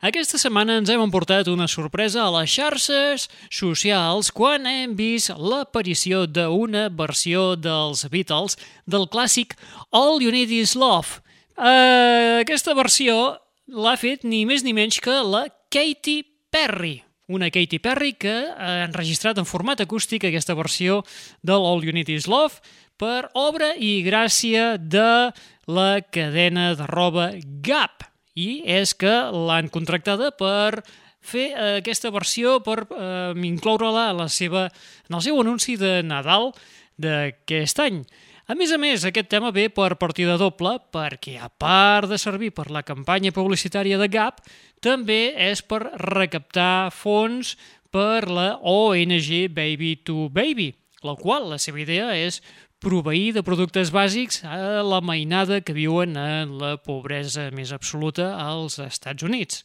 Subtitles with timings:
[0.00, 6.22] Aquesta setmana ens hem emportat una sorpresa a les xarxes socials quan hem vist l'aparició
[6.24, 8.56] d'una versió dels Beatles
[8.88, 9.52] del clàssic
[9.92, 11.20] All You Need Is Love.
[11.52, 13.36] Uh, aquesta versió
[13.68, 17.02] l'ha fet ni més ni menys que la Katy Perry.
[17.28, 21.02] Una Katy Perry que ha enregistrat en format acústic aquesta versió
[21.44, 22.64] del All You Need Is Love
[22.96, 25.34] per obra i gràcia de
[25.68, 30.82] la cadena de roba Gap i és que l'han contractada per
[31.20, 34.66] fer eh, aquesta versió per eh, incloure-la en, la seva,
[35.08, 36.50] en el seu anunci de Nadal
[37.00, 38.02] d'aquest any.
[38.50, 42.50] A més a més, aquest tema ve per partida doble perquè, a part de servir
[42.56, 44.40] per la campanya publicitària de Gap,
[44.82, 47.54] també és per recaptar fons
[47.94, 50.72] per la ONG Baby to Baby,
[51.06, 52.40] la qual la seva idea és
[52.80, 58.78] proveir de productes bàsics a la mainada que viuen en la pobresa més absoluta als
[58.82, 59.64] Estats Units.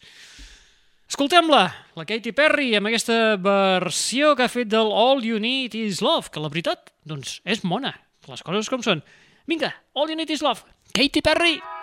[1.05, 1.63] Escoltem-la,
[1.95, 6.34] la Katy Perry, amb aquesta versió que ha fet del All You Need Is Love,
[6.34, 7.93] que la veritat, doncs, és mona,
[8.27, 9.05] les coses com són.
[9.45, 10.65] Vinga, All You Need Is Love,
[10.97, 11.55] Katy Perry!
[11.59, 11.74] nothing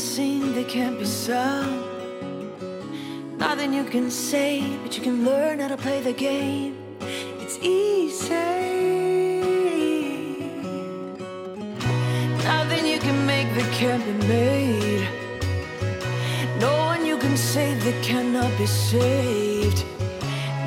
[0.00, 1.84] sing can't be sung.
[3.36, 6.74] Nothing you can say, but you can learn how to play the game.
[7.42, 8.34] It's easy.
[12.50, 15.08] Nothing you can make that can't be made.
[16.60, 19.84] No one you can save that cannot be saved.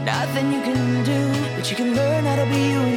[0.06, 1.22] Nothing you can do,
[1.56, 2.92] but you can learn how to be you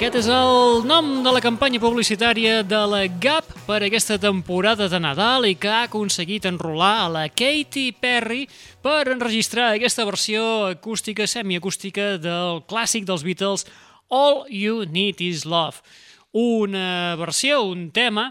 [0.00, 4.96] Aquest és el nom de la campanya publicitària de la Gap per aquesta temporada de
[4.96, 8.46] Nadal i que ha aconseguit enrolar a la Katy Perry
[8.80, 13.66] per enregistrar aquesta versió acústica, semiacústica del clàssic dels Beatles
[14.08, 15.84] All You Need Is Love.
[16.32, 18.30] Una versió, un tema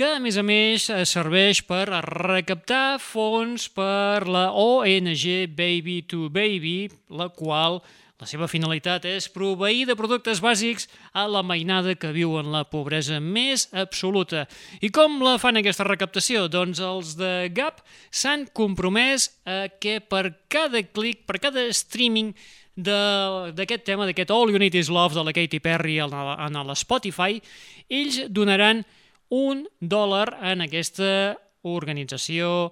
[0.00, 6.88] que a més a més serveix per recaptar fons per la ONG Baby to Baby,
[7.12, 7.82] la qual
[8.20, 12.66] La seva finalitat és proveir de productes bàsics a la mainada que viu en la
[12.68, 14.42] pobresa més absoluta.
[14.84, 16.44] I com la fan aquesta recaptació?
[16.52, 17.80] Doncs els de Gap
[18.12, 22.34] s'han compromès a que per cada clic, per cada streaming
[22.76, 27.40] d'aquest tema, d'aquest All You Need Is Love de la Katy Perry en, l'Spotify,
[27.88, 28.84] ells donaran
[29.32, 32.68] un dòlar en aquesta organització,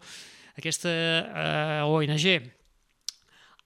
[0.60, 2.57] aquesta uh, ONG.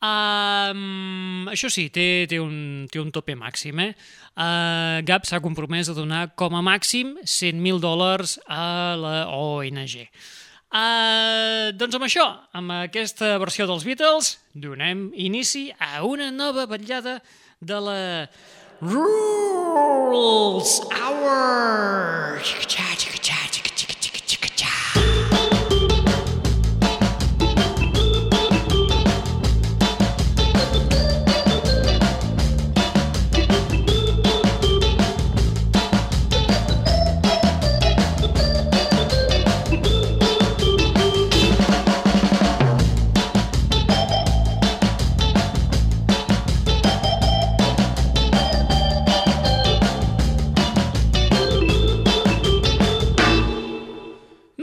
[0.02, 3.78] Um, això sí, té, té, un, té un tope màxim.
[3.84, 3.92] Eh?
[4.34, 9.94] Uh, GAP s'ha compromès a donar com a màxim 100.000 dòlars a la ONG.
[10.72, 12.26] Uh, doncs amb això,
[12.56, 17.20] amb aquesta versió dels Beatles, donem inici a una nova vetllada
[17.60, 18.00] de la
[18.82, 22.40] Rules Hour!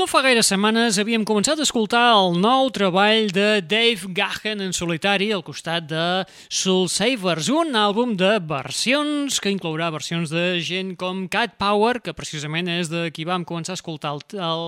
[0.09, 5.27] Fa gaire setmanes havíem començat a escoltar el nou treball de Dave Gahan en solitari
[5.29, 6.05] al costat de
[6.49, 12.15] Soul Savers, un àlbum de versions que inclourà versions de gent com Cat Power, que
[12.17, 14.65] precisament és de qui vam començar a escoltar el, el,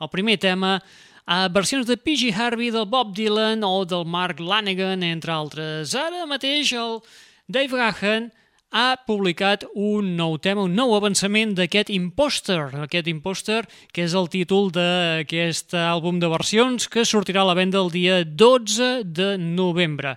[0.00, 0.78] el primer tema,
[1.28, 2.32] a versions de P.G.
[2.32, 5.92] Harvey, del Bob Dylan o del Mark Lanegan, entre altres.
[5.92, 7.02] Ara mateix el
[7.52, 8.32] Dave Gahan
[8.74, 13.60] ha publicat un nou tema, un nou avançament d'aquest Imposter, aquest Imposter
[13.94, 18.24] que és el títol d'aquest àlbum de versions que sortirà a la venda el dia
[18.26, 20.16] 12 de novembre.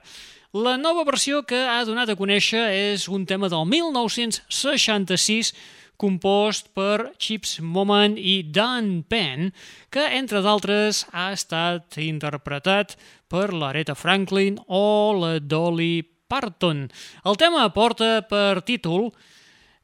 [0.57, 5.53] La nova versió que ha donat a conèixer és un tema del 1966
[6.01, 9.51] compost per Chips Moment i Dan Penn,
[9.93, 12.97] que, entre d'altres, ha estat interpretat
[13.29, 16.87] per l'Aretha Franklin o la Dolly Parton.
[17.25, 19.11] El tema porta per títol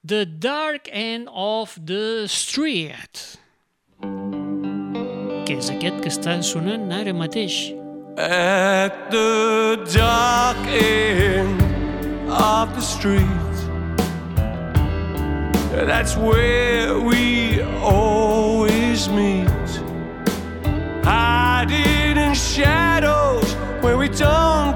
[0.06, 3.40] The Dark End of the Street,
[5.48, 7.74] que és aquest que està sonant ara mateix.
[8.16, 11.60] At the dark end
[12.30, 13.26] of the street
[15.72, 19.50] That's where we always meet
[21.04, 24.73] Hiding in shadows where we don't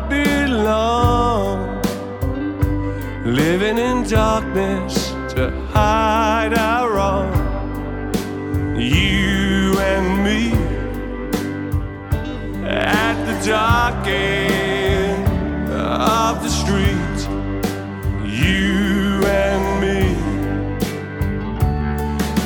[3.68, 7.34] Living in darkness to hide our wrong.
[8.80, 10.54] You and me
[12.66, 15.28] at the dark end
[15.74, 17.19] of the street.
[18.25, 20.16] You and me.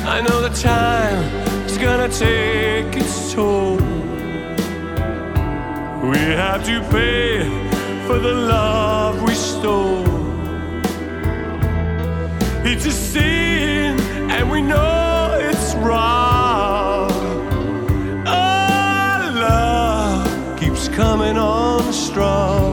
[0.04, 1.22] I know the time
[1.66, 3.76] is gonna take its toll.
[6.10, 7.44] We have to pay
[8.08, 10.11] for the love we stole.
[12.64, 13.98] It's a sin,
[14.30, 17.10] and we know it's wrong.
[18.26, 22.71] Our love keeps coming on strong.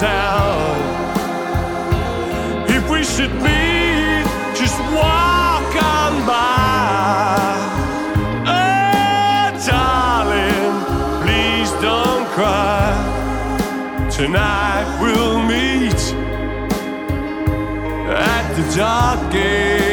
[0.00, 0.74] Downtown.
[2.68, 4.24] If we should meet,
[4.54, 7.54] just walk on by.
[8.46, 10.74] Oh, darling,
[11.22, 12.92] please don't cry.
[14.10, 16.02] Tonight we'll meet
[18.08, 19.83] at the dark end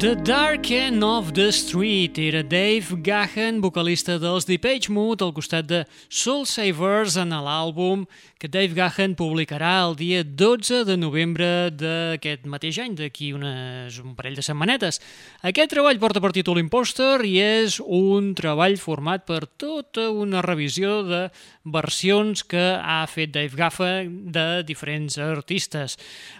[0.00, 2.16] The Dark End of the Street.
[2.16, 8.06] Era Dave Gahan, vocalista dels Depeche Mode, al costat de Soul Savers en l'àlbum
[8.40, 14.38] que Dave Gahan publicarà el dia 12 de novembre d'aquest mateix any, d'aquí un parell
[14.38, 14.96] de setmanetes.
[15.44, 21.02] Aquest treball porta per títol Imposter i és un treball format per tota una revisió
[21.04, 21.20] de
[21.68, 25.98] versions que ha fet Dave Gahan de diferents artistes.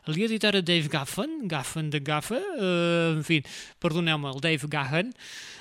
[0.09, 3.42] El dia dit ara Dave Gahan, Gahan de Gafa, eh, en fi,
[3.76, 5.12] perdoneu-me, el Dave Gahan.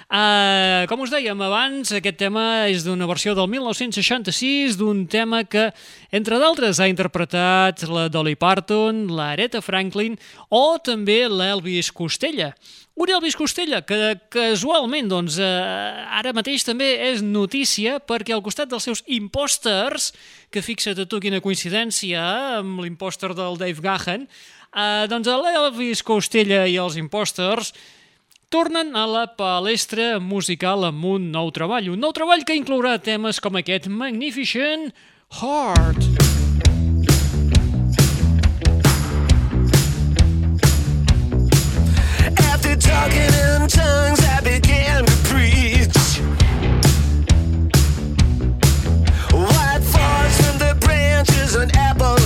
[0.09, 5.67] Com us dèiem abans, aquest tema és d'una versió del 1966, d'un tema que,
[6.09, 10.17] entre d'altres, ha interpretat la Dolly Parton, la Aretha Franklin
[10.49, 12.55] o també l'Elvis Costella.
[12.97, 18.67] Un Elvis Costella que casualment, doncs, eh, ara mateix també és notícia perquè al costat
[18.73, 20.09] dels seus imposters,
[20.49, 22.25] que fixa't tu quina coincidència
[22.57, 27.71] amb l'imposter del Dave Gahan, eh, doncs l'Elvis Costella i els imposters
[28.49, 31.91] tornen a la palestra musical amb un nou treball.
[31.93, 34.89] Un nou treball que inclourà temes com aquest Magnificent
[35.37, 36.01] Heart.
[42.49, 46.17] After talking in tongues, I began to preach.
[49.29, 52.17] White falls from the branches, an apple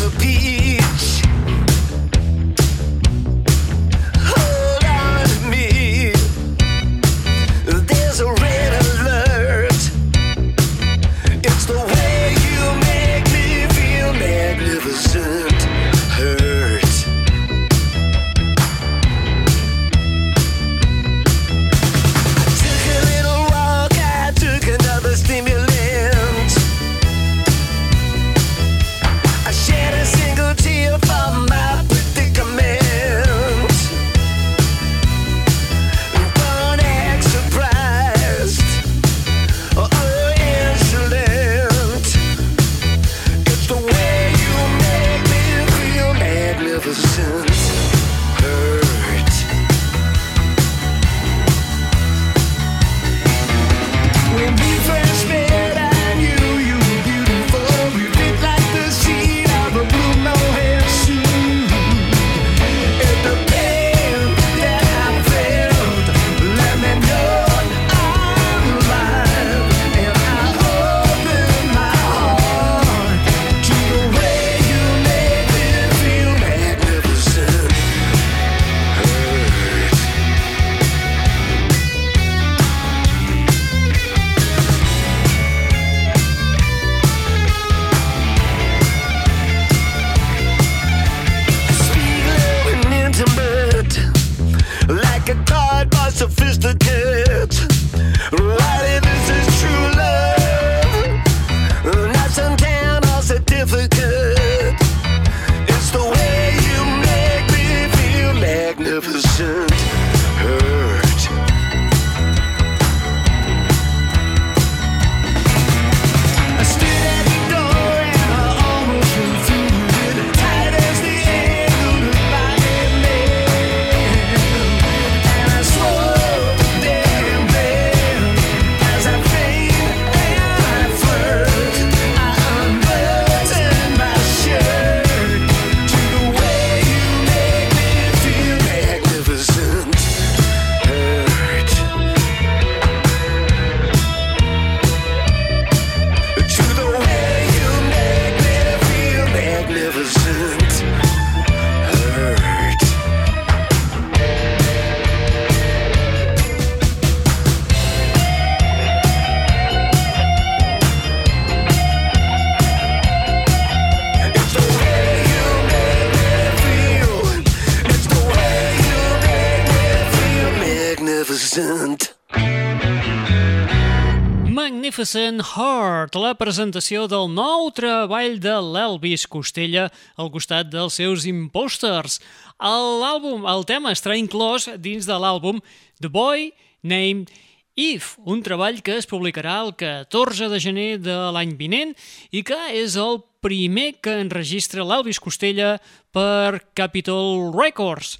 [175.03, 182.21] Magnificent Heart, la presentació del nou treball de l'Elvis Costella al costat dels seus imposters.
[182.55, 185.59] L'àlbum, el tema estarà inclòs dins de l'àlbum
[185.99, 186.53] The Boy
[186.87, 187.33] Named
[187.75, 191.91] If, un treball que es publicarà el 14 de gener de l'any vinent
[192.31, 195.81] i que és el primer que enregistra l'Elvis Costella
[196.15, 198.15] per Capitol Records.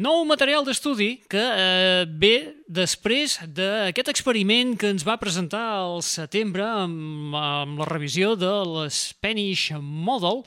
[0.00, 6.64] Nou material d'estudi que eh, ve després d'aquest experiment que ens va presentar al setembre
[6.64, 10.40] amb, amb la revisió de l'Spanish Model,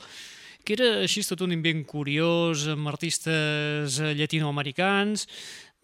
[0.66, 5.28] que era així tot un invent curiós amb artistes eh, llatinoamericans.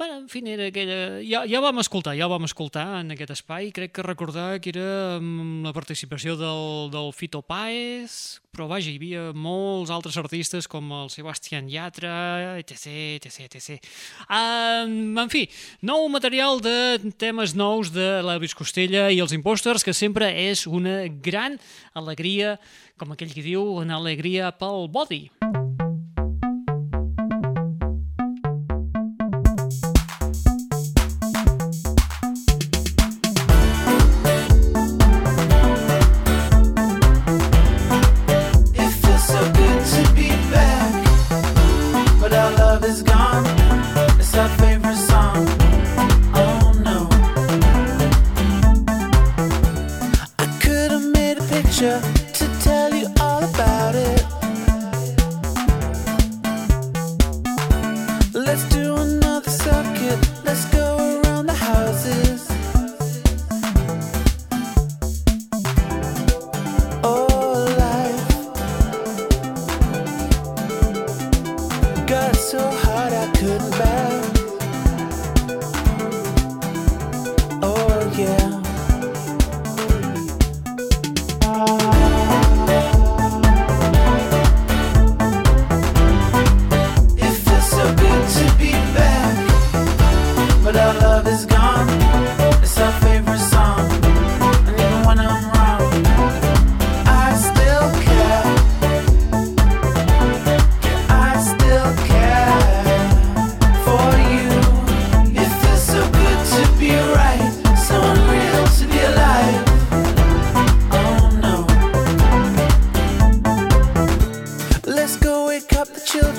[0.02, 1.20] Bueno, en fi, era aquella...
[1.22, 3.68] Ja, ja vam escoltar, ja vam escoltar en aquest espai.
[3.70, 8.98] Crec que recordar que era amb la participació del, del Fito Páez, però vaja, hi
[8.98, 12.90] havia molts altres artistes com el Sebastián Yatra, etc,
[13.20, 13.88] etc, etc.
[14.26, 15.46] Um, en fi,
[15.86, 21.04] nou material de temes nous de l'Elvis Costella i els Imposters, que sempre és una
[21.06, 21.62] gran
[21.94, 22.56] alegria,
[22.98, 25.28] com aquell que diu, una alegria pel body.
[25.30, 25.61] It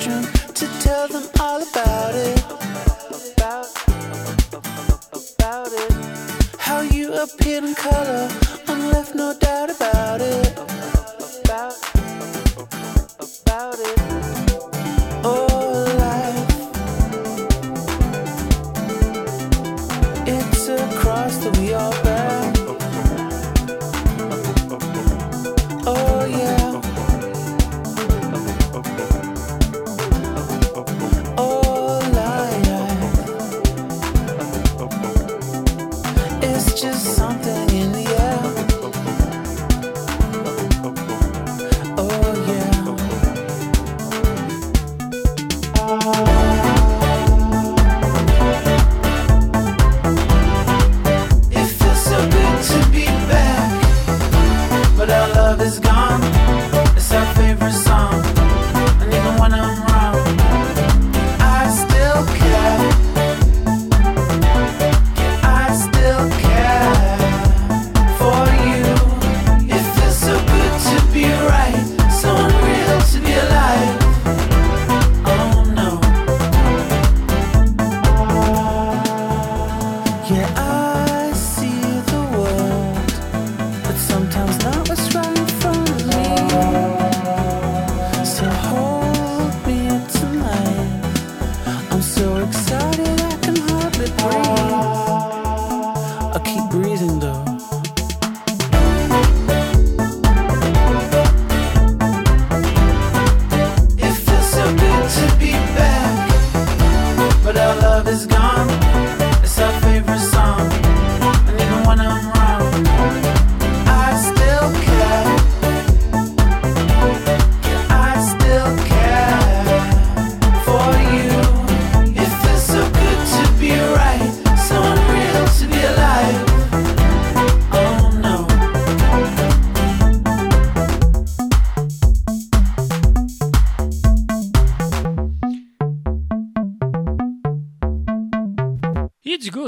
[0.00, 0.24] children
[0.54, 2.40] to tell them all about it.
[3.36, 3.66] About,
[5.12, 5.92] about it.
[6.58, 8.28] How you appeared in color
[8.68, 10.73] and left no doubt about it.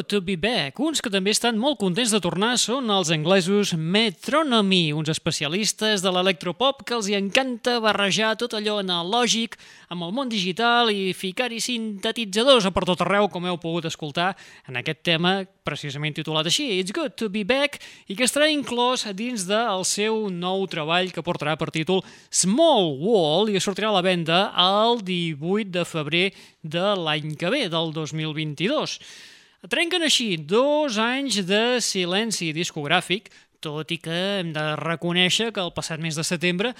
[0.07, 0.79] To be back.
[0.79, 6.13] Uns que també estan molt contents de tornar són els anglesos Metronomy, uns especialistes de
[6.15, 9.59] l'electropop que els hi encanta barrejar tot allò analògic
[9.91, 14.33] amb el món digital i ficar-hi sintetitzadors a per tot arreu, com heu pogut escoltar
[14.71, 19.07] en aquest tema precisament titulat així, It's good to be back, i que estarà inclòs
[19.19, 24.07] dins del seu nou treball que portarà per títol Small Wall i sortirà a la
[24.07, 26.27] venda el 18 de febrer
[26.63, 29.01] de l'any que ve, del 2022.
[29.67, 33.33] Trenquen així dos anys de silenci discogràfic
[33.67, 36.73] tot i que hem de reconèixer que el passat mes de setembre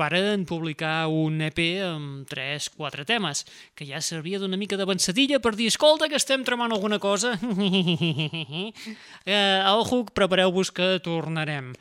[0.00, 5.70] varen publicar un EP amb 3-4 temes, que ja servia d'una mica d'avançadilla per dir
[5.70, 7.34] escolta que estem tramant alguna cosa.
[9.24, 11.72] eh, ojo, prepareu-vos que tornarem.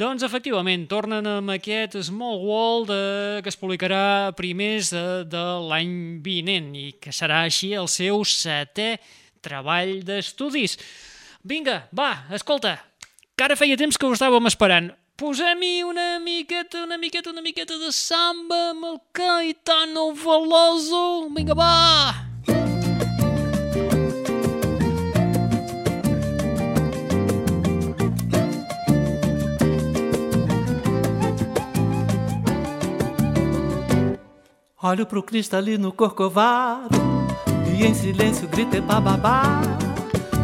[0.00, 6.20] Doncs, efectivament, tornen amb aquest Small World eh, que es publicarà primers de, de l'any
[6.24, 8.94] vinent i que serà així el seu setè
[9.44, 10.76] treball d'estudis.
[11.42, 12.76] Vinga, va, escolta,
[13.36, 14.90] que ara feia temps que ho estàvem esperant.
[15.20, 21.28] Posem-hi una miqueta, una miqueta, una miqueta de samba amb el Caetano Veloso.
[21.36, 22.30] Vinga, va!
[34.82, 37.19] Olho pro cristalino corcovado
[37.80, 39.62] E em silêncio grito é bababá.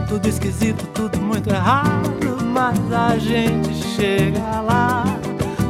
[0.08, 5.04] Tudo esquisito, tudo muito errado Mas a gente chega lá.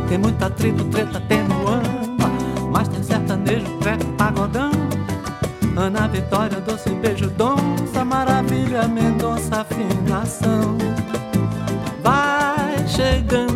[0.09, 2.31] Tem muito atrito, treta, tem muamba
[2.71, 4.71] Mas tem sertanejo, treco, pagodão.
[5.77, 10.79] Ana Vitória, doce beijo, donça Maravilha, Mendonça, afinação.
[12.01, 13.56] Vai chegando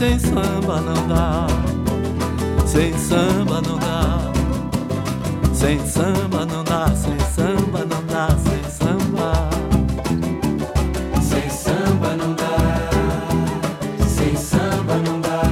[0.00, 1.46] sem samba não dá.
[2.64, 4.32] Sem samba não dá.
[5.52, 6.86] Sem samba não dá.
[6.96, 8.28] Sem samba não dá.
[8.38, 9.50] Sem samba.
[11.20, 12.88] Sem samba não dá.
[14.08, 15.42] Sem samba não dá.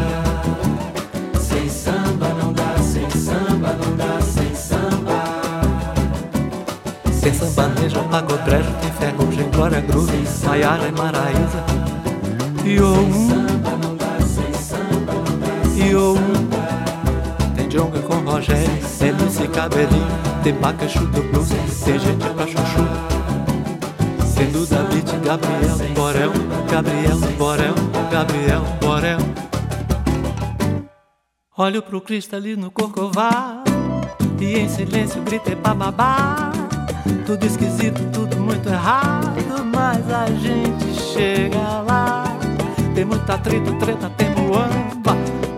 [1.38, 2.78] Sem samba não dá.
[2.78, 4.20] Sem samba não dá.
[4.22, 5.42] Sem samba.
[7.20, 11.64] Tem sambanejo, pagodrejo, tem ferrugem, glória groove, Maiara e Maraísa.
[12.64, 13.47] E o
[15.98, 20.06] e Tem jonga com Rogério, tem Lucy Cabelinho,
[20.42, 21.48] tem Bacachu do Blues,
[21.84, 22.86] tem gente pra chuchu.
[24.36, 26.32] Tem Duda Beat, Gabriel, Borel,
[26.70, 27.74] Gabriel, Borel,
[28.10, 29.18] Gabriel, Borel.
[31.56, 33.68] Olho pro cristalino corcovado
[34.40, 36.52] E em silêncio grita é bababá
[37.26, 39.34] Tudo esquisito, tudo muito errado
[39.74, 42.22] Mas a gente chega lá
[42.94, 44.27] Tem muita treta, treta, tem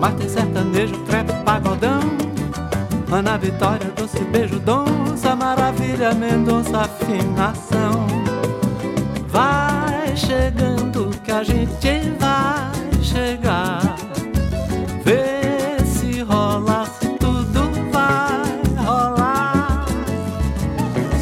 [0.00, 2.00] Mas sertanejo, treco, pagodão
[3.12, 8.06] Ana Vitória, doce beijo, donça Maravilha, Mendonça, afinação
[9.28, 13.96] Vai chegando que a gente vai chegar
[15.04, 19.86] Vê se rola, se tudo vai rolar.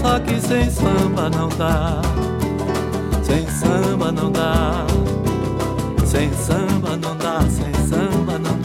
[0.00, 2.02] Só que sem samba não dá.
[3.22, 4.84] Sem samba não dá.
[6.04, 7.40] Sem samba não dá.
[7.48, 8.07] Sem samba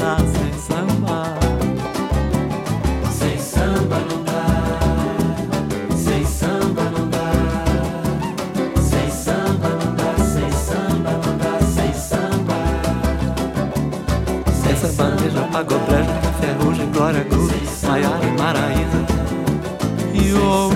[0.03, 0.17] dá.
[0.17, 1.23] Sem samba.
[3.11, 4.43] Sem samba não dá.
[5.95, 7.31] Sem samba não dá.
[8.81, 10.11] Sem samba não dá.
[10.33, 11.53] Sem samba não dá.
[11.75, 12.57] Sem samba.
[14.61, 17.53] Sem sertanejo, pagodrejo, ferrugem, glória, groove,
[17.87, 18.99] Maiara e Maraísa.
[20.13, 20.71] E o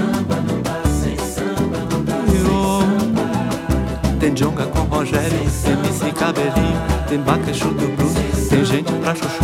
[4.19, 8.26] Tem jonga com Rogério, tem MC Cabelinho, tem Bacachu do Blues,
[8.57, 9.43] tem gente pra chuchu.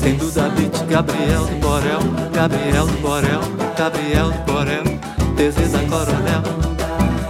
[0.00, 1.98] Tem Beat, Gabriel do Borel,
[2.32, 3.40] Gabriel do Borel,
[3.76, 4.84] Gabriel do Borel,
[5.36, 6.42] Teze da Coronel,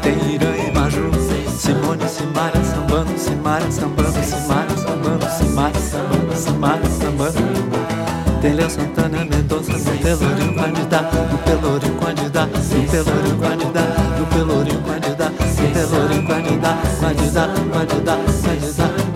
[0.03, 1.11] tem Irã e Maju,
[1.59, 8.41] Simone, Simária, sambando, Simária, sambando, Simária, sambando, Simária, sambando, Simária, sambando.
[8.43, 14.83] Tem Léo Santana, Mendonça, no Pelourinho candidato, no Pelourinho candidato, no Pelourinho candidato, no Pelourinho
[14.83, 19.08] candidato, no Pelourinho candidato, candidato, candidato, candidato.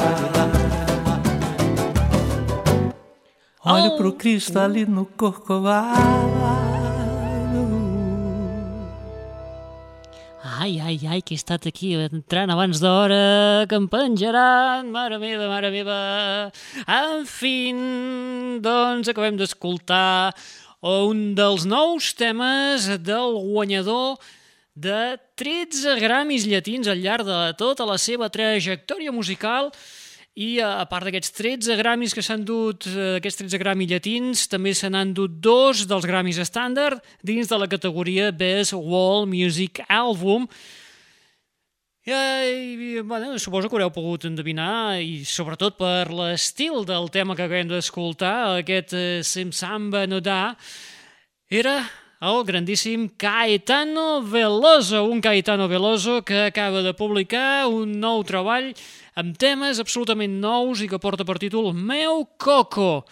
[3.73, 5.97] Olho pro cristalino corcovado.
[10.45, 15.49] Ai, ai, ai, que he estat aquí entrant abans d'hora, que em penjaran, mare meva,
[15.49, 15.97] mare meva.
[16.85, 17.73] En fi,
[18.61, 20.35] doncs acabem d'escoltar
[20.85, 24.21] un dels nous temes del guanyador
[24.77, 29.73] de 13 Grammys llatins al llarg de tota la seva trajectòria musical
[30.33, 34.73] i a part d'aquests 13 Grammys que s'han dut, eh, aquests 13 Grammys llatins, també
[34.73, 40.49] se n'han dut dos dels Grammys estàndard dins de la categoria Best World Music Album.
[42.05, 47.69] I, bueno, suposo que haureu pogut endevinar, i sobretot per l'estil del tema que acabem
[47.69, 50.57] d'escoltar, aquest eh, Sim Samba no da,
[51.47, 51.85] era
[52.23, 58.73] el grandíssim Caetano Veloso, un Caetano Veloso que acaba de publicar un nou treball
[59.19, 63.05] amb temes absolutament nous i que porta per títol Meu Coco.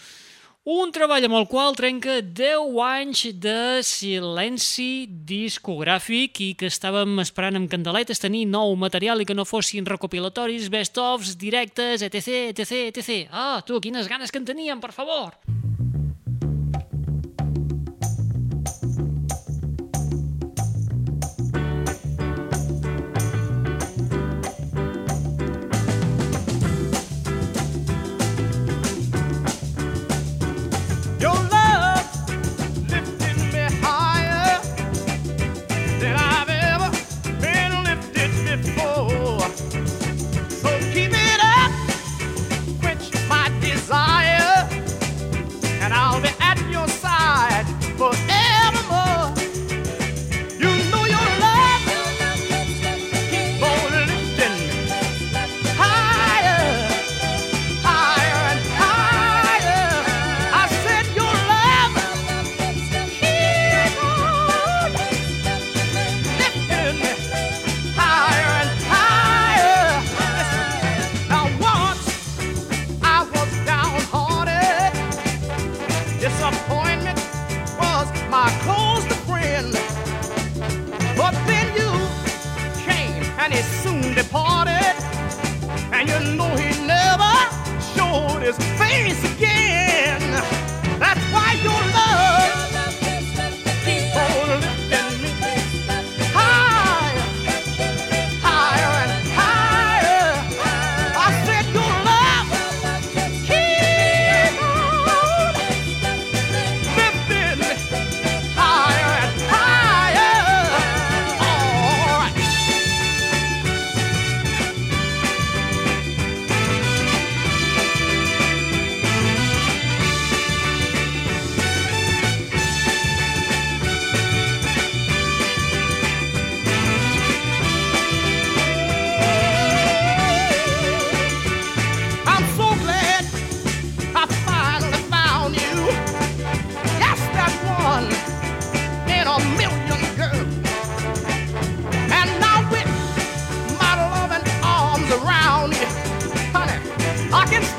[0.70, 7.56] Un treball amb el qual trenca 10 anys de silenci discogràfic i que estàvem esperant
[7.58, 13.32] amb candeletes tenir nou material i que no fossin recopilatoris, best-ofs, directes, etc, etc, etc.
[13.32, 15.40] Ah, tu, quines ganes que en teníem, per favor!
[15.48, 15.79] Your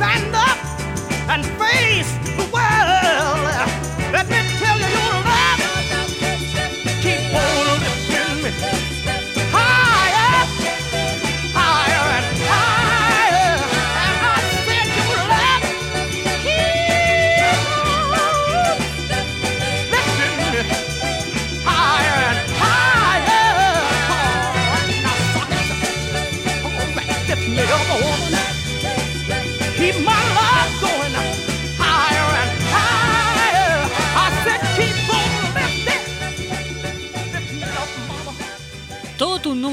[0.02, 0.58] stand up
[1.30, 2.51] and face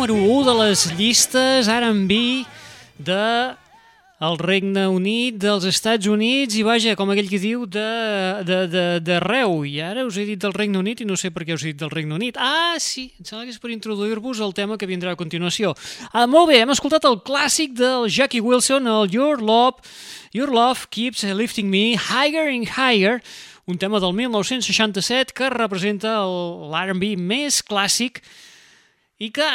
[0.08, 2.46] número 1 de les llistes R&B
[2.98, 3.54] de
[4.24, 7.84] el Regne Unit, dels Estats Units i vaja, com aquell que diu, de,
[8.48, 9.66] de, de, de Reu.
[9.68, 11.74] I ara us he dit del Regne Unit i no sé per què us he
[11.74, 12.40] dit del Regne Unit.
[12.40, 15.74] Ah, sí, em sembla que és per introduir-vos el tema que vindrà a continuació.
[16.08, 19.84] Ah, molt bé, hem escoltat el clàssic del Jackie Wilson, el Your Love,
[20.32, 23.20] Your Love Keeps Lifting Me Higher and Higher,
[23.68, 28.22] un tema del 1967 que representa l'R&B més clàssic
[29.18, 29.46] i que,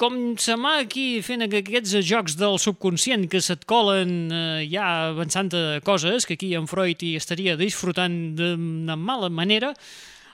[0.00, 5.52] com se m'ha aquí fent aquests jocs del subconscient que se't colen eh, ja avançant
[5.52, 9.74] a coses, que aquí en Freud hi estaria disfrutant d'una mala manera,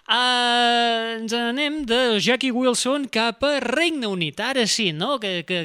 [0.07, 4.39] eh, ens anem de Jackie Wilson cap a Regne Unit.
[4.39, 5.19] Ara sí, no?
[5.19, 5.65] Que, que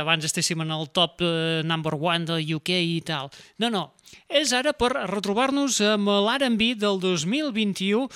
[0.00, 3.28] abans estéssim en el top eh, number one del UK i tal.
[3.60, 3.90] No, no.
[4.32, 8.08] És ara per retrobar-nos amb l'R&B del 2021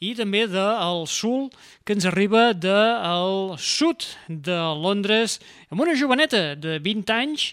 [0.00, 1.48] i també del Sul
[1.86, 5.38] que ens arriba del sud de Londres
[5.70, 7.46] amb una joveneta de 20 anys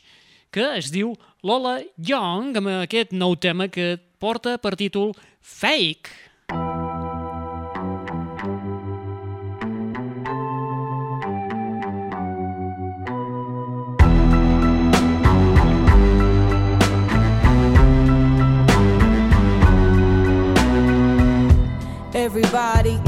[0.53, 6.22] que es diu Lola Young amb aquest nou tema que porta per títol Fake.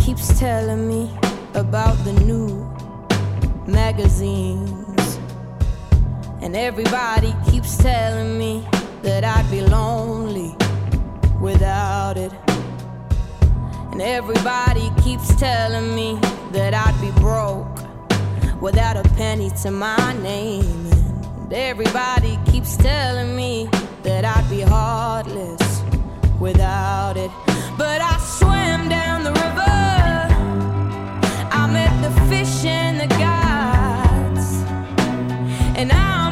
[0.05, 1.09] Keeps telling me
[1.55, 2.63] about the new
[3.65, 5.17] magazines.
[6.43, 8.63] And everybody keeps telling me
[9.01, 10.55] that I'd be lonely
[11.41, 12.31] without it.
[13.91, 16.19] And everybody keeps telling me
[16.51, 20.85] that I'd be broke without a penny to my name.
[21.41, 23.67] And everybody keeps telling me
[24.03, 25.81] that I'd be heartless
[26.39, 27.31] without it.
[27.75, 29.54] But I swam down the river.
[32.05, 34.61] The fish and the gods.
[35.75, 36.24] And I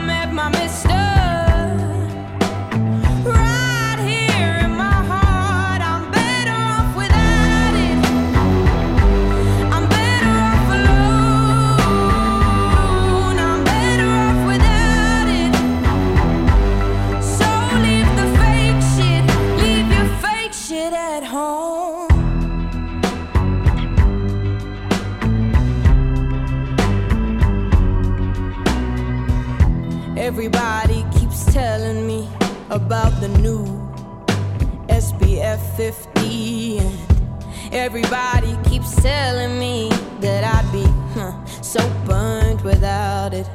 [33.24, 33.64] the new
[34.90, 39.88] SPF 50 and everybody keeps telling me
[40.20, 40.84] that I'd be
[41.14, 43.48] huh, so burned without it.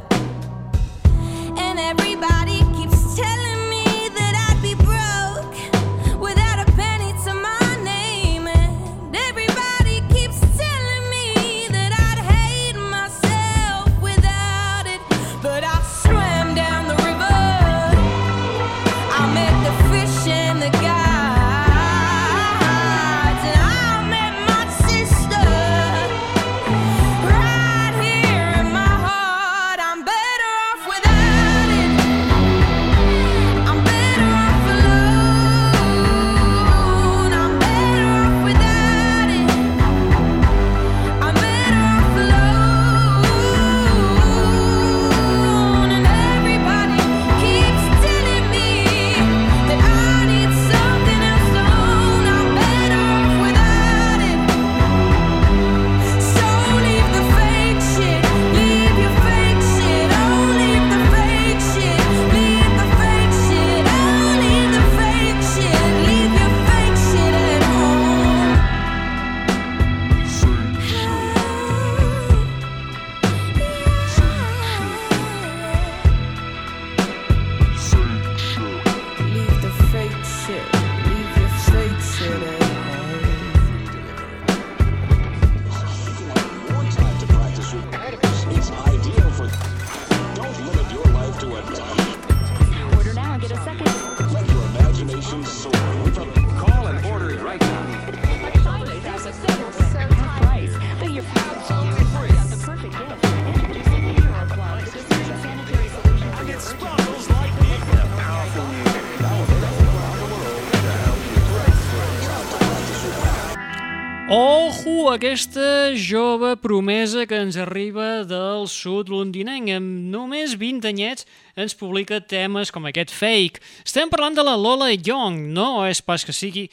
[115.13, 119.71] Aquesta jove promesa que ens arriba del sud londinenc.
[119.73, 121.27] Amb només 20 anyets
[121.59, 123.63] ens publica temes com aquest fake.
[123.87, 125.49] Estem parlant de la Lola Young.
[125.55, 126.69] No és pas que sigui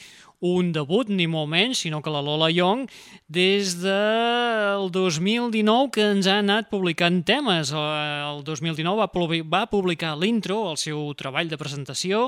[0.46, 2.84] un debut, ni molt menys, sinó que la Lola Young,
[3.32, 7.72] des del 2019 que ens ha anat publicant temes.
[7.74, 12.28] El 2019 va, publi- va publicar l'intro, el seu treball de presentació,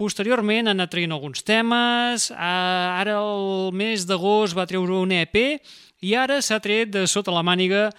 [0.00, 5.36] Posteriorment ha anat traient alguns temes, a- ara el mes d'agost va treure un EP
[6.00, 7.90] i ara s'ha tret de sota la màniga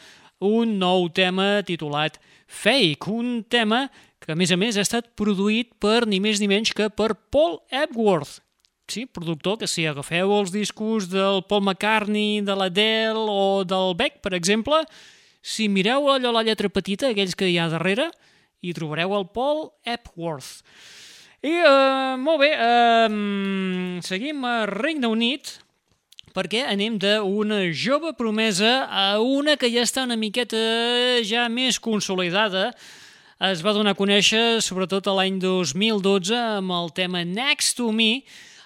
[0.41, 3.83] un nou tema titulat Fake, un tema
[4.19, 7.13] que a més a més ha estat produït per ni més ni menys que per
[7.29, 8.39] Paul Epworth,
[8.89, 14.19] sí, productor que si agafeu els discos del Paul McCartney, de l'Adele o del Beck,
[14.25, 14.81] per exemple,
[15.41, 18.09] si mireu allò la lletra petita, aquells que hi ha darrere,
[18.61, 20.65] hi trobareu el Paul Epworth.
[21.41, 25.55] I, uh, molt bé, uh, seguim a Regne Unit
[26.35, 30.59] perquè anem d'una jove promesa a una que ja està una miqueta
[31.25, 32.67] ja més consolidada.
[33.41, 38.21] Es va donar a conèixer sobretot l'any 2012 amb el tema Next to Me.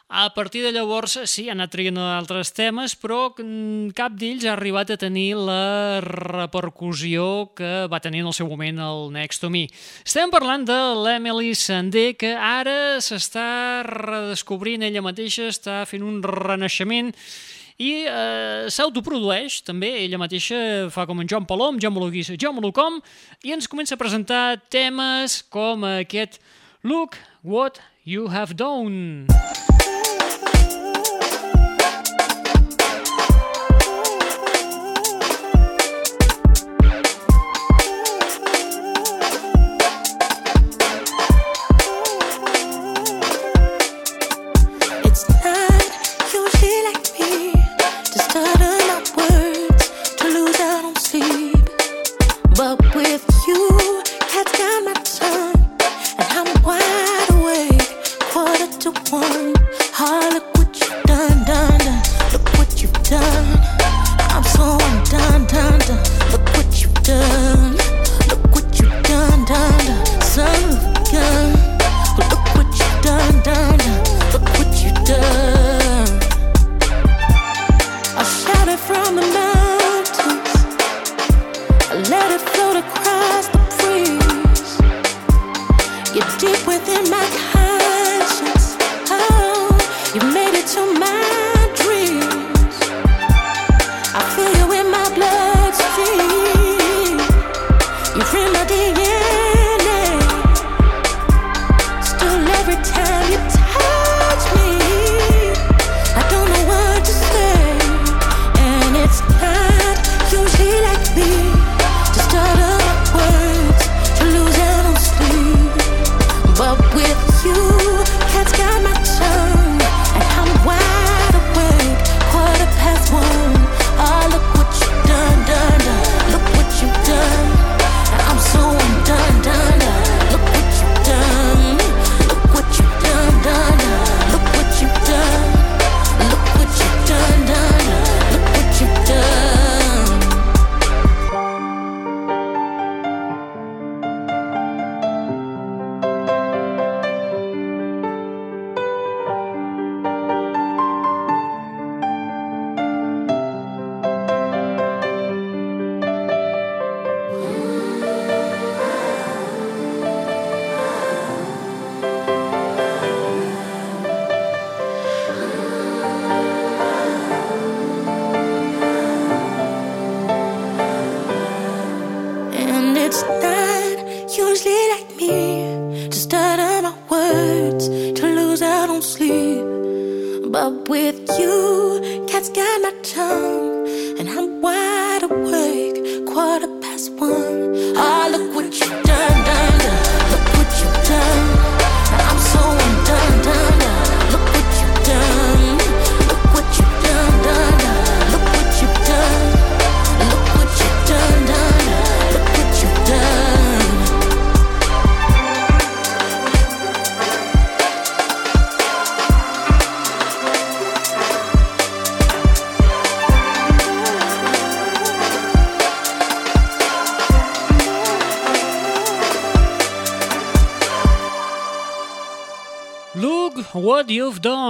[0.07, 4.51] A partir de llavors, sí, ha anat traient altres temes, però mm, cap d'ells ha
[4.53, 9.49] arribat a tenir la repercussió que va tenir en el seu moment el Next to
[9.49, 9.63] Me.
[10.05, 17.09] Estem parlant de l'Emily Sandé, que ara s'està redescobrint ella mateixa, està fent un renaixement
[17.81, 22.53] i eh, s'autoprodueix també, ella mateixa fa com en John Palom, jo me guiso, jo
[23.41, 26.37] i ens comença a presentar temes com aquest
[26.83, 29.25] Look What You Have Done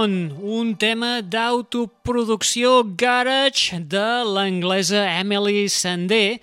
[0.06, 6.38] Done, un tema d'autoproducció garage de l'anglesa Emily Sandé,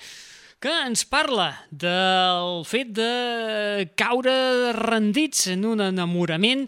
[0.59, 4.35] que ens parla del fet de caure
[4.75, 6.65] rendits en un enamorament,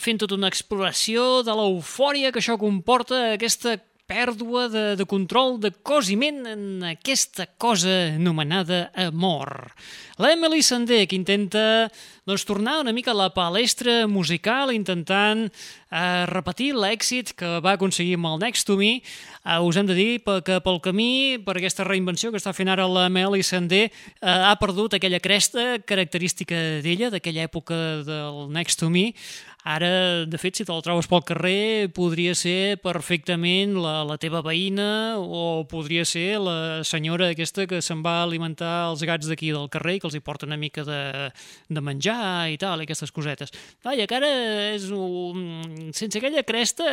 [0.00, 3.76] fent tota una exploració de l'eufòria que això comporta, aquesta
[4.12, 9.72] pèrdua de, de control, de cosiment en aquesta cosa anomenada amor.
[10.20, 11.88] L'Emily Sandé, que intenta
[12.28, 18.18] doncs, tornar una mica a la palestra musical, intentant eh, repetir l'èxit que va aconseguir
[18.18, 19.00] amb el Next to Me.
[19.00, 22.86] Eh, us hem de dir que pel camí, per aquesta reinvenció que està fent ara
[22.86, 28.92] la Meli Sandé, eh, ha perdut aquella cresta característica d'ella, d'aquella època del Next to
[28.92, 29.14] Me.
[29.62, 35.20] Ara, de fet, si te'l trobes pel carrer, podria ser perfectament la, la teva veïna
[35.22, 39.96] o podria ser la senyora aquesta que se'n va alimentar els gats d'aquí del carrer
[39.96, 41.30] i que els hi porta una mica de,
[41.70, 43.54] de menjar i tal, i aquestes cosetes.
[43.86, 44.32] Vaja, que ara
[44.74, 45.92] és un...
[45.94, 46.90] sense aquella cresta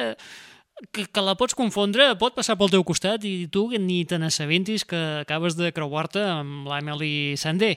[0.92, 4.86] que, que la pots confondre, pot passar pel teu costat i tu ni te n'assabentis
[4.88, 7.76] que acabes de creuar-te amb l'Emily Sandé.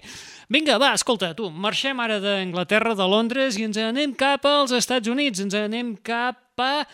[0.53, 5.11] Vinga, va, escolta, tu, marxem ara d'Anglaterra, de Londres, i ens anem cap als Estats
[5.11, 6.87] Units, ens anem cap a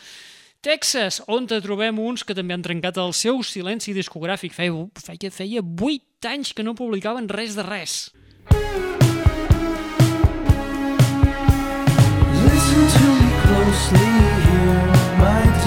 [0.60, 4.56] Texas, on te trobem uns que també han trencat el seu silenci discogràfic.
[4.56, 8.10] Feia, feia, feia 8 anys que no publicaven res de res.
[12.48, 14.10] Listen to me closely
[14.48, 14.82] here,
[15.22, 15.57] my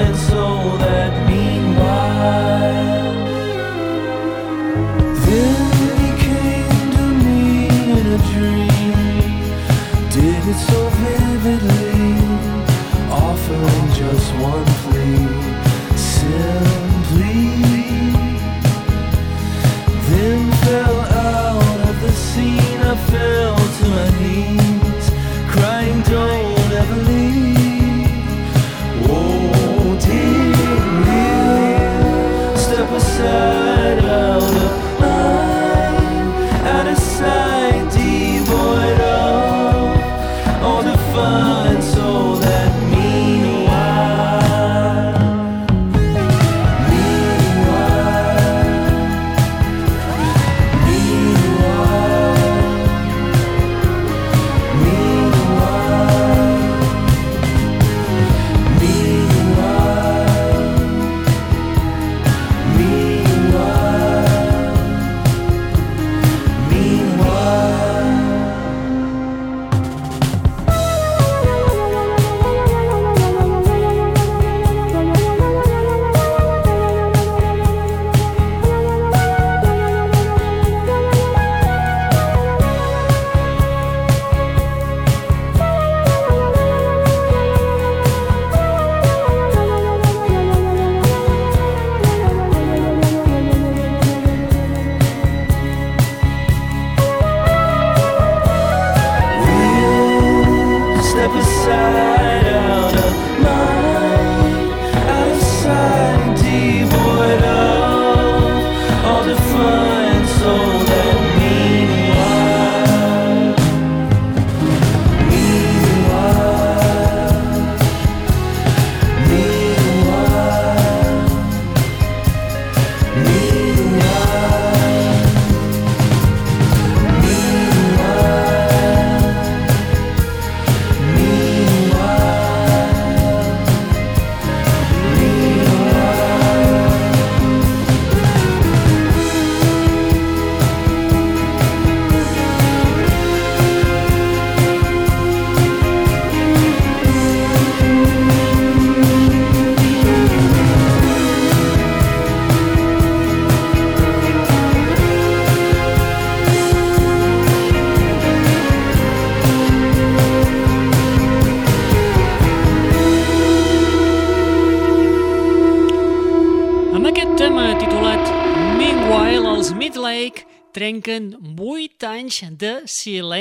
[0.00, 0.39] defined soul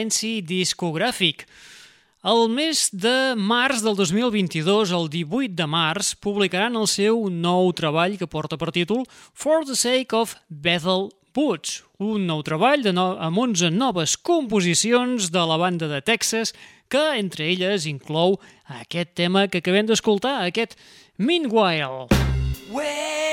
[0.10, 1.46] silenci discogràfic.
[2.24, 8.18] El mes de març del 2022, el 18 de març, publicaran el seu nou treball
[8.18, 13.16] que porta per títol For the Sake of Bethel Woods, un nou treball de no
[13.18, 16.52] amb 11 noves composicions de la banda de Texas
[16.90, 20.76] que entre elles inclou aquest tema que acabem d'escoltar, aquest
[21.18, 22.10] Meanwhile.
[22.68, 23.29] Steam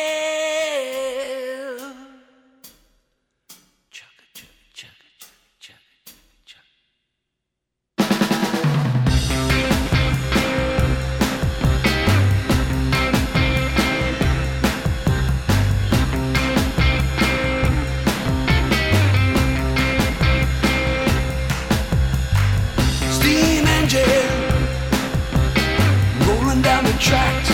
[27.07, 27.47] tracked.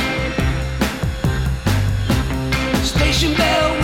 [2.87, 3.82] Station bell.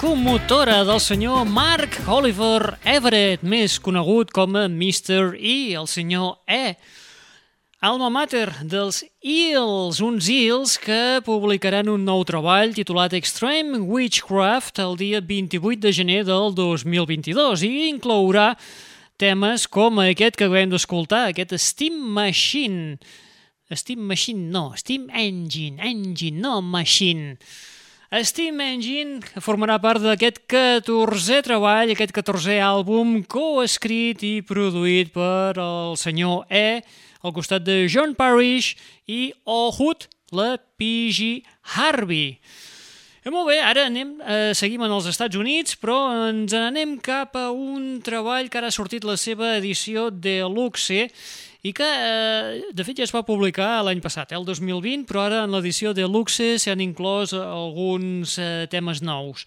[0.00, 5.34] Locomotora del senyor Mark Oliver Everett, més conegut com a Mr.
[5.36, 6.72] E, el senyor E.
[7.84, 14.96] Alma mater dels Eels, uns Eels que publicaran un nou treball titulat Extreme Witchcraft el
[14.96, 18.54] dia 28 de gener del 2022 i inclourà
[19.20, 22.96] temes com aquest que acabem d'escoltar, aquest Steam Machine.
[23.68, 27.36] Steam Machine no, Steam Engine, Engine, no Machine.
[28.10, 35.94] Steam Engine formarà part d'aquest 14è treball, aquest 14è àlbum coescrit i produït per el
[35.94, 36.82] senyor E,
[37.22, 38.74] al costat de John Parrish
[39.06, 41.44] i Ohud, la P.G.
[41.76, 42.40] Harvey.
[43.22, 46.00] Eh, molt bé, ara anem, eh, seguim en els Estats Units, però
[46.32, 51.12] ens n'anem cap a un treball que ara ha sortit la seva edició Deluxe
[51.62, 55.26] i que, eh, de fet, ja es va publicar l'any passat, eh, el 2020, però
[55.26, 59.44] ara en l'edició Deluxe s'han inclòs alguns eh, temes nous.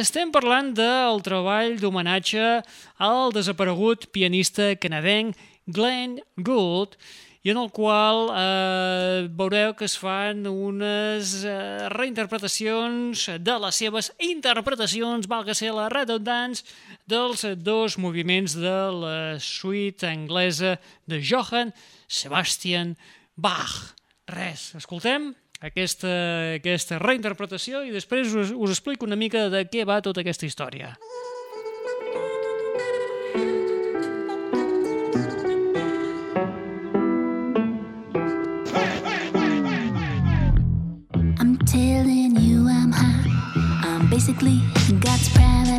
[0.00, 2.62] Estem parlant del treball d'homenatge
[2.96, 5.36] al desaparegut pianista canadenc
[5.66, 6.96] Glenn Gould,
[7.42, 14.10] i en el qual eh, veureu que es fan unes eh, reinterpretacions de les seves
[14.20, 16.64] interpretacions, valga ser la redundants,
[17.08, 20.76] dels dos moviments de la suite anglesa
[21.08, 21.72] de Johann
[22.06, 22.96] Sebastian
[23.36, 23.96] Bach.
[24.28, 25.32] Res, escoltem
[25.64, 26.12] aquesta,
[26.60, 30.92] aquesta reinterpretació i després us, us explico una mica de què va tota aquesta història.
[31.00, 31.29] I'm
[44.20, 44.60] basically
[45.00, 45.69] God's private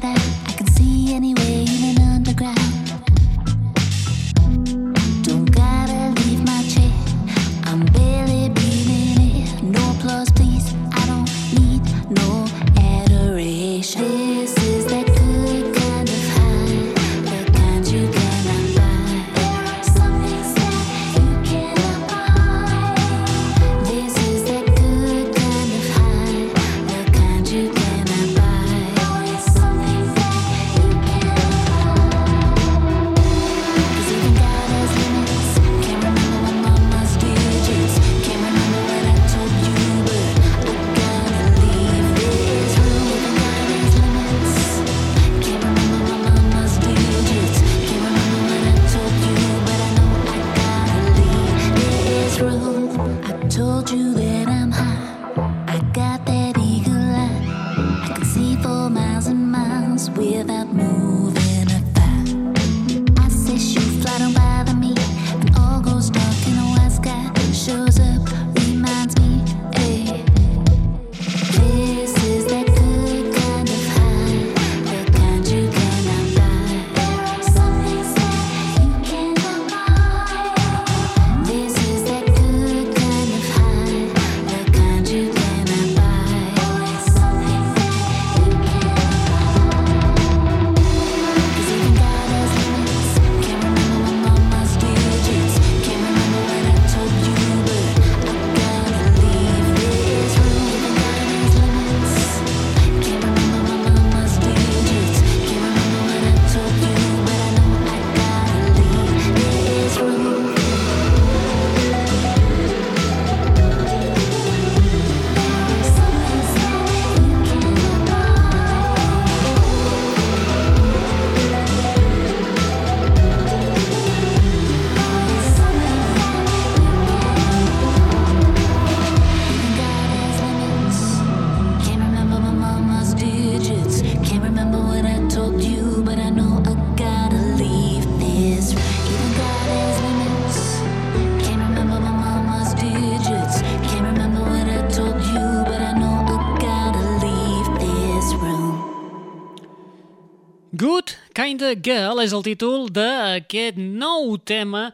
[151.51, 154.85] Kinda Girl és el títol d'aquest nou tema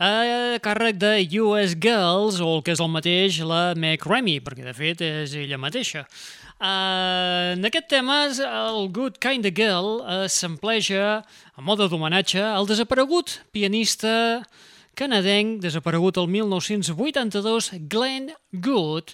[0.00, 4.64] a càrrec de US Girls, o el que és el mateix, la Meg Remy, perquè
[4.64, 6.06] de fet és ella mateixa.
[6.56, 13.42] Uh, en aquest tema, el Good Kinda Girl uh, s'empleja a mode d'homenatge al desaparegut
[13.52, 14.14] pianista
[14.96, 18.32] canadenc desaparegut el 1982, Glenn
[18.64, 19.12] Good,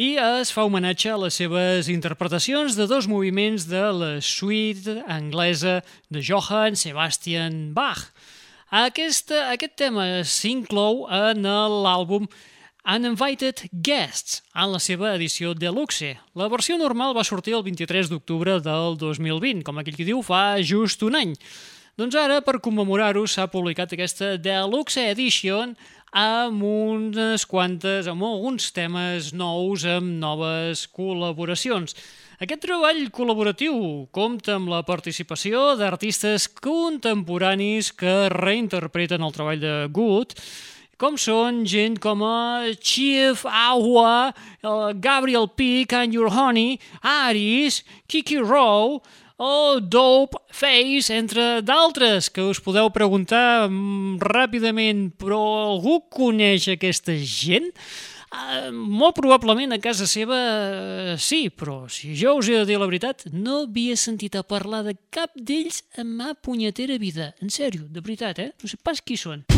[0.00, 5.82] i es fa homenatge a les seves interpretacions de dos moviments de la suite anglesa
[6.08, 8.06] de Johann Sebastian Bach.
[8.72, 12.30] Aquest, aquest tema s'inclou en l'àlbum
[12.88, 16.14] Uninvited Guests, en la seva edició deluxe.
[16.32, 20.62] La versió normal va sortir el 23 d'octubre del 2020, com aquell que diu fa
[20.64, 21.36] just un any.
[22.00, 25.74] Doncs ara, per commemorar-ho, s'ha publicat aquesta Deluxe Edition
[26.10, 31.94] amb unes quantes, amb alguns temes nous, amb noves col·laboracions.
[32.40, 40.34] Aquest treball col·laboratiu compta amb la participació d'artistes contemporanis que reinterpreten el treball de Good,
[41.00, 45.86] com són gent com a Chief Ahua, el Gabriel P.
[45.88, 49.00] Can Your Honey, Aris, Kiki Rowe,
[49.40, 57.16] o Dope Face, entre d'altres, que us podeu preguntar mm, ràpidament, però algú coneix aquesta
[57.16, 57.70] gent?
[58.30, 62.76] Uh, molt probablement a casa seva uh, sí, però si jo us he de dir
[62.78, 67.32] la veritat, no havia sentit a parlar de cap d'ells en ma punyetera vida.
[67.40, 68.52] En sèrio, de veritat, eh?
[68.60, 69.48] No sé pas qui són.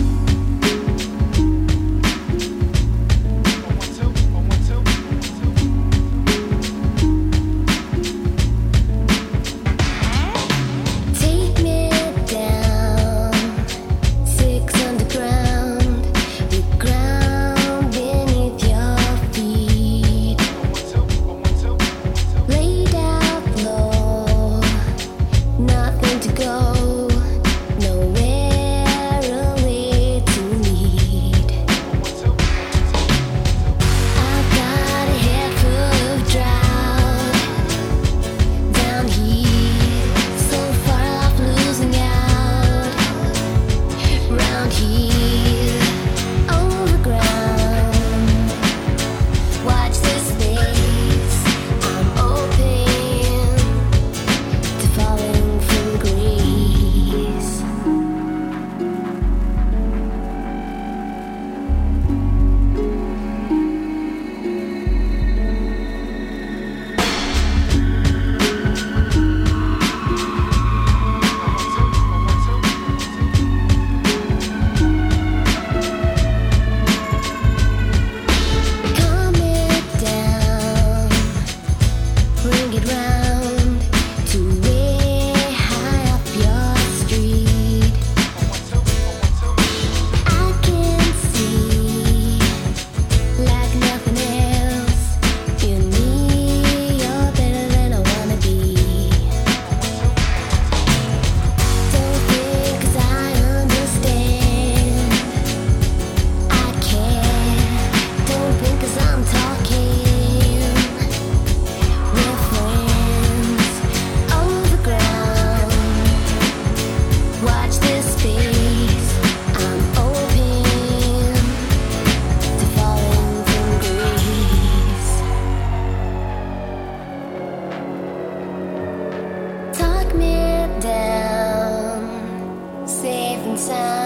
[133.62, 134.01] さ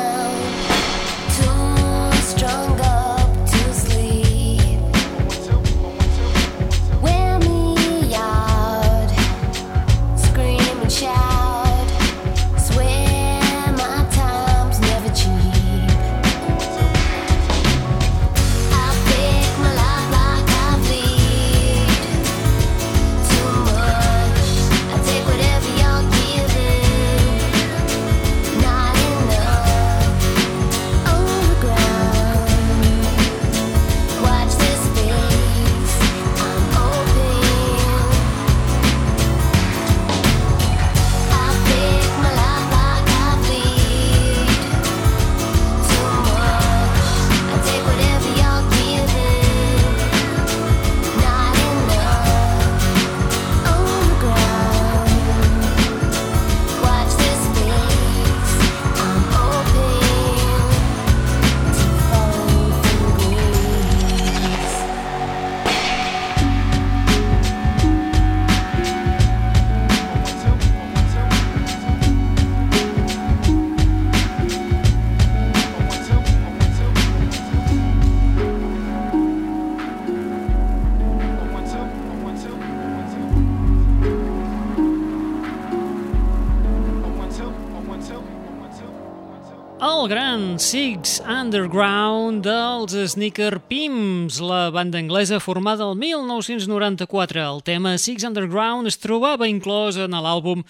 [90.57, 97.43] Six Underground dels Sneaker Pimps, la banda anglesa formada el 1994.
[97.43, 100.63] El tema Six Underground es trobava inclòs en l'àlbum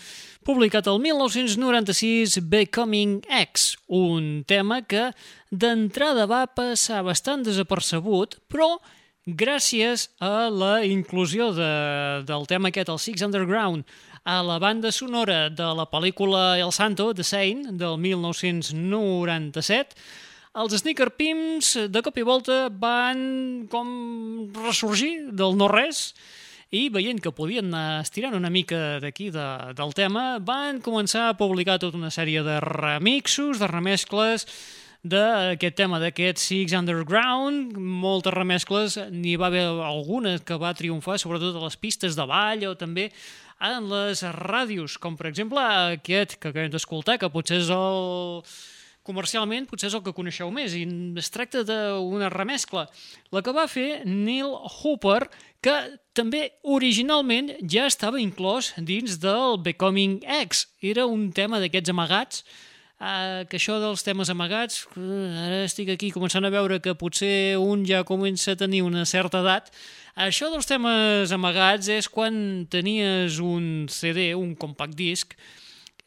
[0.46, 5.12] publicat el 1996 Becoming X, un tema que
[5.50, 8.80] d'entrada va passar bastant desapercebut, però
[9.26, 11.70] gràcies a la inclusió de,
[12.26, 13.86] del tema aquest, el Six Underground,
[14.26, 19.94] a la banda sonora de la pel·lícula El Santo, The Saint, del 1997,
[20.58, 26.10] els Sneaker Pimps, de cop i volta, van com ressorgir del no-res
[26.74, 29.46] i veient que podien anar estirant una mica d'aquí de,
[29.78, 34.48] del tema, van començar a publicar tota una sèrie de remixos, de remescles
[35.06, 41.54] d'aquest tema, d'aquest Six Underground, moltes remescles, n'hi va haver alguna que va triomfar, sobretot
[41.54, 43.12] a les pistes de ball o també
[43.60, 48.42] en les ràdios, com per exemple aquest que acabem d'escoltar, que potser és el
[49.06, 50.84] comercialment potser és el que coneixeu més i
[51.20, 52.86] es tracta d'una remescla
[53.34, 55.28] la que va fer Neil Hooper
[55.64, 55.74] que
[56.16, 62.46] també originalment ja estava inclòs dins del Becoming X era un tema d'aquests amagats
[62.96, 65.00] Uh, que això dels temes amagats, uh,
[65.42, 69.42] ara estic aquí començant a veure que potser un ja comença a tenir una certa
[69.44, 69.68] edat.
[70.16, 75.34] Això dels temes amagats és quan tenies un CD, un compact disc,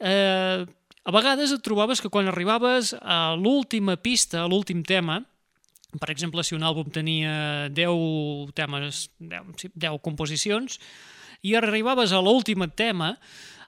[0.02, 5.20] eh, a vegades et trobaves que quan arribaves a l'última pista, a l'últim tema,
[6.02, 10.78] per exemple, si un àlbum tenia 10 temes, 10, sí, 10 composicions,
[11.46, 13.16] i arribaves a l'últim tema,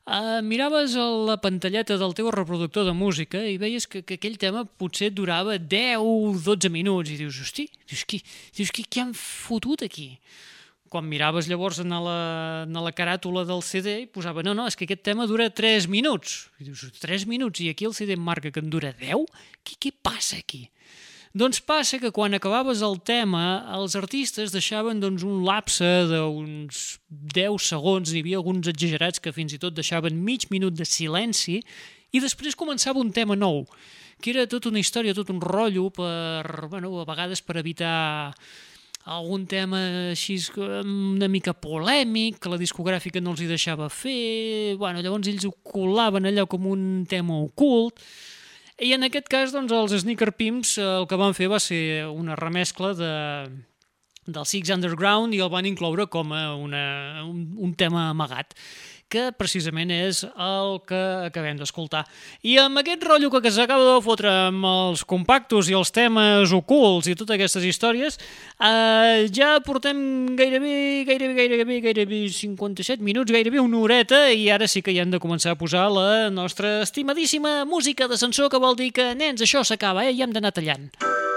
[0.02, 4.40] Uh, miraves a la pantalleta del teu reproductor de música i veies que, que aquell
[4.42, 8.18] tema potser durava 10-12 minuts i dius, hosti, dius, qui,
[8.58, 10.16] dius qui, qui han fotut aquí?
[10.90, 12.18] Quan miraves llavors en la,
[12.66, 15.86] en la caràtula del CD i posava, no, no, és que aquest tema dura 3
[15.88, 16.50] minuts.
[16.58, 19.30] I dius, 3 minuts i aquí el CD marca que en dura 10?
[19.62, 20.66] Què, què passa aquí?
[21.32, 27.68] Doncs passa que quan acabaves el tema, els artistes deixaven doncs, un lapse d'uns 10
[27.70, 31.62] segons, hi havia alguns exagerats que fins i tot deixaven mig minut de silenci,
[32.12, 33.64] i després començava un tema nou,
[34.20, 38.36] que era tota una història, tot un rotllo per, bueno, a vegades per evitar
[39.08, 39.80] algun tema
[40.12, 45.48] així una mica polèmic, que la discogràfica no els hi deixava fer, bueno, llavors ells
[45.48, 48.04] ho colaven allò com un tema ocult,
[48.82, 52.08] i en aquest cas, doncs, els Sneaker Pimps eh, el que van fer va ser
[52.10, 53.12] una remescla de,
[54.26, 56.86] del Six Underground i el van incloure com a una,
[57.28, 58.58] un, un tema amagat
[59.12, 62.06] que precisament és el que acabem d'escoltar.
[62.48, 67.12] I amb aquest rotllo que s'acaba de fotre amb els compactos i els temes ocults
[67.12, 68.18] i totes aquestes històries,
[68.58, 74.82] eh, ja portem gairebé, gairebé, gairebé, gairebé 57 minuts, gairebé una horeta, i ara sí
[74.82, 78.92] que ja hem de començar a posar la nostra estimadíssima música d'ascensor, que vol dir
[78.96, 80.16] que, nens, això s'acaba, eh?
[80.16, 80.90] Ja hem d'anar tallant.
[81.02, 81.31] Ah,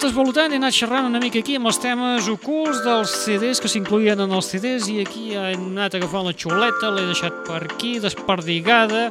[0.00, 3.68] Anat esvolutant, he anat xerrant una mica aquí amb els temes ocults dels CDs que
[3.68, 7.98] s'incluïen en els CDs i aquí he anat agafant la xuleta, l'he deixat per aquí,
[8.00, 9.10] desperdigada,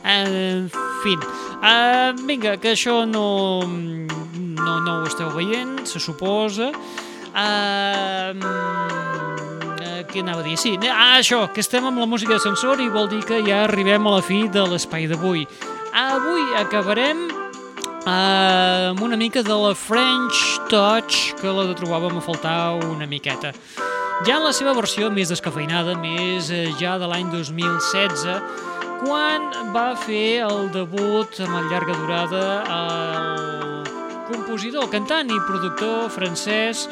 [0.00, 0.70] en
[1.02, 1.12] fi.
[1.60, 6.70] Uh, vinga, que això no, no, no ho esteu veient, se suposa.
[7.34, 8.32] Uh,
[10.08, 10.56] què anava a dir?
[10.56, 14.08] Sí, ah, això, que estem amb la música d'ascensor i vol dir que ja arribem
[14.08, 15.44] a la fi de l'espai d'avui.
[15.92, 17.28] Avui acabarem
[18.06, 23.52] amb una mica de la French Touch, que la trobàvem a faltar una miqueta.
[24.26, 28.26] Ja en la seva versió més descafeinada, més eh, ja de l'any 2016,
[29.04, 32.42] quan va fer el debut amb el llarga durada
[32.78, 33.86] el
[34.28, 36.86] compositor, cantant i productor francès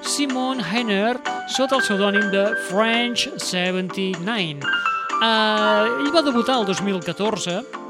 [0.00, 1.18] Simon Henner
[1.52, 4.64] sota el pseudònim de French 79.
[5.20, 7.89] Uh, ell va debutar el 2014 amb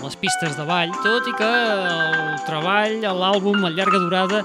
[0.00, 4.42] les pistes de ball, tot i que el treball, l'àlbum, a llarga durada,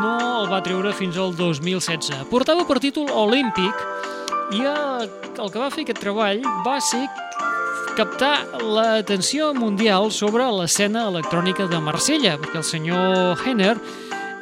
[0.00, 2.26] no el va treure fins al 2016.
[2.30, 3.84] Portava per títol Olímpic
[4.54, 7.04] i el, el que va fer aquest treball va ser
[7.96, 13.74] captar l'atenció mundial sobre l'escena electrònica de Marsella, perquè el senyor Henner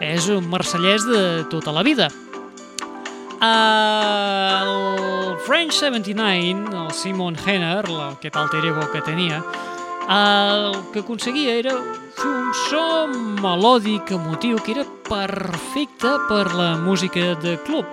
[0.02, 1.22] és un marsellès de
[1.52, 2.10] tota la vida.
[3.44, 9.42] El French 79, el Simon Henner, aquest alter ego que tenia,
[10.08, 13.06] el que aconseguia era un so
[13.40, 17.86] melòdic, emotiu, que era perfecte per la música de club.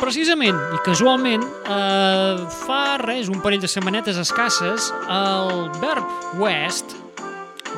[0.00, 6.96] Precisament i casualment, eh, fa res, un parell de setmanetes escasses, el Verb West,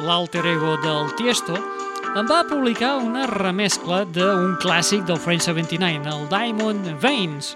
[0.03, 1.55] l'alter ego del Tiesto,
[2.17, 7.53] em va publicar una remescla d'un clàssic del French 79, el Diamond Veins,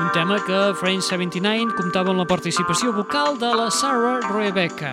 [0.00, 4.92] un tema que French 79 comptava amb la participació vocal de la Sarah Rebecca.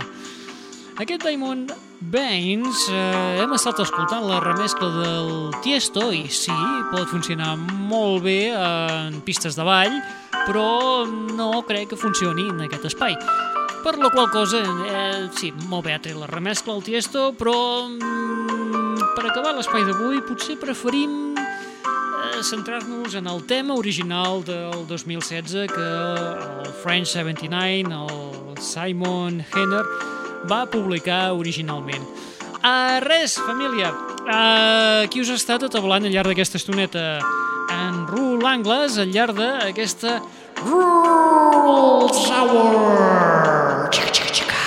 [0.99, 1.71] Aquest Diamond
[2.11, 5.31] Veins eh, hem estat escoltant la remescla del
[5.63, 6.55] Tiesto i sí,
[6.91, 9.95] pot funcionar molt bé en pistes de ball,
[10.45, 13.15] però no crec que funcioni en aquest espai.
[13.83, 17.55] Per la qual cosa, eh, sí, molt bé ha tret la remescla al Tiesto, però
[17.87, 21.29] mm, per acabar l'espai d'avui potser preferim
[22.43, 29.83] centrar-nos en el tema original del 2016 que el French 79, el Simon Henner,
[30.49, 32.03] va publicar originalment.
[32.63, 37.19] Uh, res, família, uh, qui us ha estat atablant al llarg d'aquesta estoneta?
[37.69, 40.19] En Rul Angles, al llarg d'aquesta
[44.33, 44.59] xica.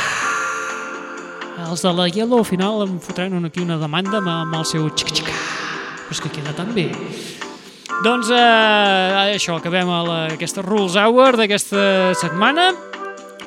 [1.68, 5.32] Els de la Yellow al final em fotran aquí una demanda amb, el seu xica.
[5.32, 6.90] Però és que queda tan bé.
[8.02, 12.72] Doncs eh, això, acabem a la, aquesta Rules Hour d'aquesta setmana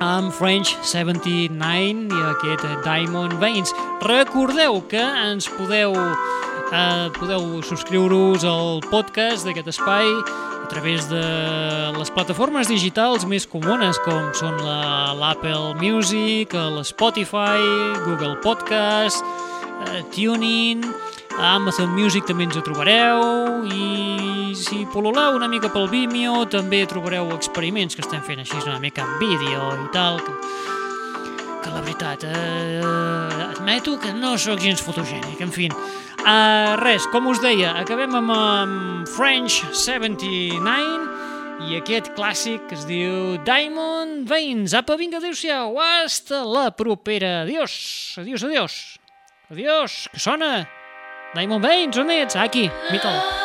[0.03, 3.73] amb French 79 i aquest Diamond Veins.
[4.05, 11.21] Recordeu que ens podeu eh, podeu subscriure-us al podcast d'aquest espai a través de
[11.99, 17.59] les plataformes digitals més comunes com són la- l'Apple Music, l'Spotify,
[18.07, 19.19] Google Podcast,
[19.91, 20.81] eh, TuneIn,
[21.37, 23.65] a Amazon Music també ens ho trobareu.
[23.67, 28.79] I si pololeu una mica pel Vimeo també trobareu experiments que estem fent així una
[28.79, 30.35] mica en vídeo i tal que,
[31.63, 32.81] que la veritat eh,
[33.49, 38.31] admeto que no sóc gens fotogènic en fi, uh, res, com us deia acabem amb
[38.31, 44.75] um, French 79 i aquest clàssic que es diu Diamond Veins.
[44.75, 47.41] Apa vinga adéu-siau hasta la propera.
[47.43, 48.79] Adiós, adiós, adiós.
[49.51, 50.65] Adiós, que sona
[51.35, 52.35] Diamond Veins, on ets?
[52.35, 53.44] Aquí, mita'l.